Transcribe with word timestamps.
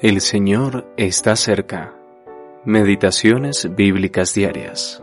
El 0.00 0.20
Señor 0.20 0.94
está 0.96 1.34
cerca. 1.34 1.92
Meditaciones 2.64 3.74
bíblicas 3.74 4.32
diarias. 4.32 5.02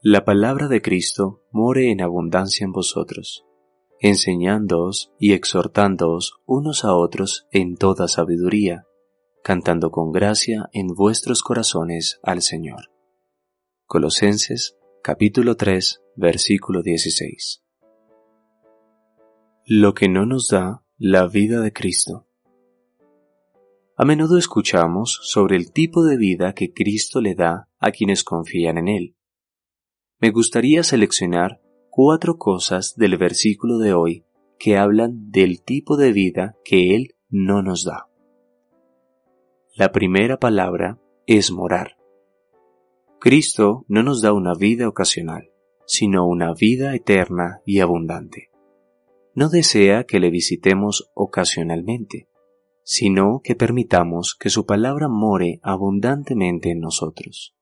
La 0.00 0.24
palabra 0.24 0.66
de 0.66 0.82
Cristo 0.82 1.44
more 1.52 1.92
en 1.92 2.00
abundancia 2.00 2.64
en 2.64 2.72
vosotros, 2.72 3.44
enseñándoos 4.00 5.12
y 5.20 5.32
exhortándoos 5.32 6.40
unos 6.44 6.84
a 6.84 6.96
otros 6.96 7.46
en 7.52 7.76
toda 7.76 8.08
sabiduría, 8.08 8.88
cantando 9.44 9.92
con 9.92 10.10
gracia 10.10 10.70
en 10.72 10.88
vuestros 10.88 11.44
corazones 11.44 12.18
al 12.24 12.42
Señor. 12.42 12.90
Colosenses 13.86 14.76
capítulo 15.04 15.54
3 15.54 16.02
versículo 16.16 16.82
16 16.82 17.62
lo 19.64 19.94
que 19.94 20.08
no 20.08 20.26
nos 20.26 20.48
da 20.48 20.84
la 20.98 21.28
vida 21.28 21.60
de 21.60 21.72
Cristo. 21.72 22.26
A 23.96 24.04
menudo 24.04 24.36
escuchamos 24.36 25.20
sobre 25.22 25.56
el 25.56 25.70
tipo 25.70 26.02
de 26.02 26.16
vida 26.16 26.52
que 26.52 26.72
Cristo 26.72 27.20
le 27.20 27.36
da 27.36 27.68
a 27.78 27.92
quienes 27.92 28.24
confían 28.24 28.76
en 28.78 28.88
Él. 28.88 29.16
Me 30.18 30.30
gustaría 30.30 30.82
seleccionar 30.82 31.60
cuatro 31.90 32.38
cosas 32.38 32.96
del 32.96 33.16
versículo 33.16 33.78
de 33.78 33.94
hoy 33.94 34.24
que 34.58 34.78
hablan 34.78 35.30
del 35.30 35.62
tipo 35.62 35.96
de 35.96 36.12
vida 36.12 36.56
que 36.64 36.96
Él 36.96 37.14
no 37.28 37.62
nos 37.62 37.84
da. 37.84 38.08
La 39.76 39.92
primera 39.92 40.38
palabra 40.38 41.00
es 41.26 41.52
morar. 41.52 41.98
Cristo 43.20 43.84
no 43.86 44.02
nos 44.02 44.22
da 44.22 44.32
una 44.32 44.54
vida 44.54 44.88
ocasional, 44.88 45.52
sino 45.86 46.26
una 46.26 46.52
vida 46.52 46.96
eterna 46.96 47.60
y 47.64 47.78
abundante 47.78 48.51
no 49.34 49.48
desea 49.48 50.04
que 50.04 50.20
le 50.20 50.30
visitemos 50.30 51.10
ocasionalmente, 51.14 52.28
sino 52.84 53.40
que 53.42 53.54
permitamos 53.54 54.36
que 54.38 54.50
su 54.50 54.66
palabra 54.66 55.08
more 55.08 55.60
abundantemente 55.62 56.70
en 56.70 56.80
nosotros. 56.80 57.54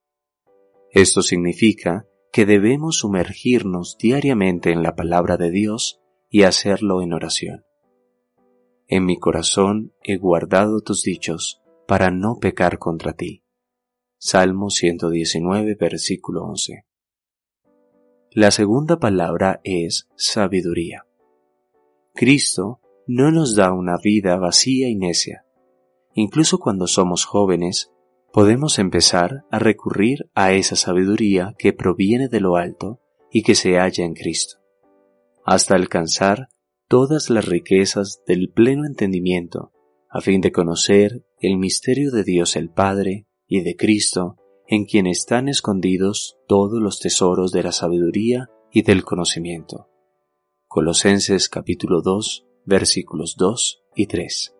Esto 0.91 1.21
significa 1.21 2.07
que 2.31 2.45
debemos 2.45 2.97
sumergirnos 2.97 3.97
diariamente 3.97 4.71
en 4.71 4.83
la 4.83 4.95
palabra 4.95 5.37
de 5.37 5.51
Dios 5.51 6.01
y 6.29 6.43
hacerlo 6.43 7.01
en 7.01 7.13
oración. 7.13 7.65
En 8.87 9.05
mi 9.05 9.17
corazón 9.17 9.93
he 10.03 10.17
guardado 10.17 10.81
tus 10.81 11.03
dichos 11.03 11.61
para 11.87 12.11
no 12.11 12.39
pecar 12.39 12.77
contra 12.77 13.13
ti. 13.13 13.43
Salmo 14.17 14.69
119, 14.69 15.75
versículo 15.75 16.43
11. 16.43 16.85
La 18.31 18.51
segunda 18.51 18.99
palabra 18.99 19.59
es 19.63 20.09
sabiduría. 20.15 21.05
Cristo 22.13 22.79
no 23.07 23.31
nos 23.31 23.55
da 23.55 23.73
una 23.73 23.97
vida 23.97 24.37
vacía 24.37 24.89
y 24.89 24.95
necia. 24.95 25.45
Incluso 26.13 26.59
cuando 26.59 26.87
somos 26.87 27.25
jóvenes, 27.25 27.91
podemos 28.33 28.79
empezar 28.79 29.45
a 29.49 29.59
recurrir 29.59 30.29
a 30.33 30.53
esa 30.53 30.75
sabiduría 30.75 31.55
que 31.57 31.73
proviene 31.73 32.27
de 32.27 32.39
lo 32.39 32.55
alto 32.57 32.99
y 33.31 33.43
que 33.43 33.55
se 33.55 33.77
halla 33.77 34.03
en 34.03 34.13
Cristo, 34.13 34.57
hasta 35.45 35.75
alcanzar 35.75 36.49
todas 36.87 37.29
las 37.29 37.45
riquezas 37.45 38.21
del 38.27 38.51
pleno 38.53 38.85
entendimiento, 38.85 39.71
a 40.09 40.19
fin 40.19 40.41
de 40.41 40.51
conocer 40.51 41.25
el 41.39 41.57
misterio 41.57 42.11
de 42.11 42.23
Dios 42.23 42.57
el 42.57 42.69
Padre 42.69 43.27
y 43.47 43.61
de 43.61 43.75
Cristo, 43.75 44.35
en 44.67 44.85
quien 44.85 45.07
están 45.07 45.47
escondidos 45.47 46.37
todos 46.47 46.81
los 46.81 46.99
tesoros 46.99 47.51
de 47.51 47.63
la 47.63 47.71
sabiduría 47.71 48.49
y 48.71 48.83
del 48.83 49.03
conocimiento. 49.03 49.90
Colosenses 50.73 51.49
capítulo 51.49 52.01
2 52.01 52.47
versículos 52.63 53.35
2 53.37 53.83
y 53.93 54.07
3. 54.07 54.55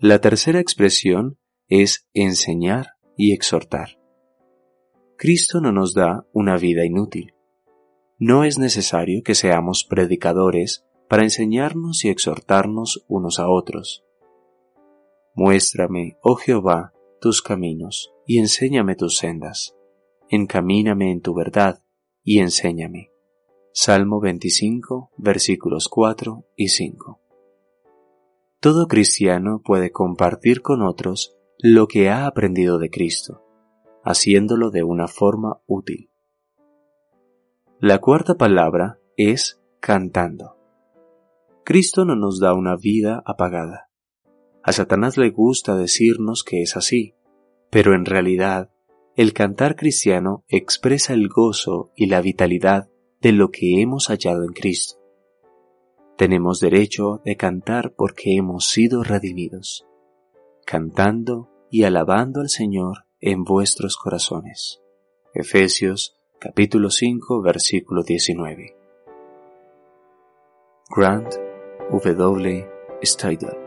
La 0.00 0.20
tercera 0.20 0.58
expresión 0.58 1.38
es 1.68 2.08
enseñar 2.12 2.94
y 3.16 3.34
exhortar. 3.34 4.00
Cristo 5.16 5.60
no 5.60 5.70
nos 5.70 5.94
da 5.94 6.26
una 6.32 6.56
vida 6.56 6.84
inútil. 6.84 7.34
No 8.18 8.42
es 8.42 8.58
necesario 8.58 9.22
que 9.22 9.36
seamos 9.36 9.84
predicadores 9.84 10.84
para 11.08 11.22
enseñarnos 11.22 12.04
y 12.04 12.08
exhortarnos 12.08 13.04
unos 13.06 13.38
a 13.38 13.48
otros. 13.48 14.02
Muéstrame, 15.36 16.18
oh 16.20 16.34
Jehová, 16.34 16.92
tus 17.20 17.42
caminos, 17.42 18.12
y 18.26 18.40
enséñame 18.40 18.96
tus 18.96 19.18
sendas. 19.18 19.76
Encamíname 20.30 21.12
en 21.12 21.20
tu 21.20 21.32
verdad, 21.32 21.84
y 22.24 22.40
enséñame. 22.40 23.11
Salmo 23.74 24.20
25, 24.20 25.12
versículos 25.16 25.88
4 25.88 26.44
y 26.56 26.68
5. 26.68 27.20
Todo 28.60 28.86
cristiano 28.86 29.62
puede 29.64 29.90
compartir 29.90 30.60
con 30.60 30.82
otros 30.82 31.38
lo 31.58 31.86
que 31.88 32.10
ha 32.10 32.26
aprendido 32.26 32.78
de 32.78 32.90
Cristo, 32.90 33.42
haciéndolo 34.04 34.68
de 34.68 34.82
una 34.82 35.08
forma 35.08 35.62
útil. 35.66 36.10
La 37.80 37.98
cuarta 37.98 38.34
palabra 38.34 38.98
es 39.16 39.62
cantando. 39.80 40.58
Cristo 41.64 42.04
no 42.04 42.14
nos 42.14 42.40
da 42.40 42.52
una 42.52 42.76
vida 42.76 43.22
apagada. 43.24 43.88
A 44.62 44.72
Satanás 44.72 45.16
le 45.16 45.30
gusta 45.30 45.76
decirnos 45.76 46.44
que 46.44 46.60
es 46.60 46.76
así, 46.76 47.14
pero 47.70 47.94
en 47.94 48.04
realidad 48.04 48.70
el 49.16 49.32
cantar 49.32 49.76
cristiano 49.76 50.44
expresa 50.48 51.14
el 51.14 51.28
gozo 51.30 51.90
y 51.96 52.06
la 52.08 52.20
vitalidad 52.20 52.91
de 53.22 53.30
lo 53.30 53.50
que 53.50 53.80
hemos 53.80 54.08
hallado 54.08 54.42
en 54.42 54.52
Cristo. 54.52 54.98
Tenemos 56.16 56.58
derecho 56.58 57.22
de 57.24 57.36
cantar 57.36 57.94
porque 57.94 58.36
hemos 58.36 58.66
sido 58.66 59.04
redimidos, 59.04 59.86
cantando 60.66 61.48
y 61.70 61.84
alabando 61.84 62.40
al 62.40 62.48
Señor 62.48 63.04
en 63.20 63.44
vuestros 63.44 63.96
corazones. 63.96 64.82
Efesios 65.34 66.16
capítulo 66.40 66.90
5 66.90 67.40
versículo 67.42 68.02
19. 68.02 68.76
Grant 70.94 71.32
W. 71.90 72.66
Steidel 73.04 73.61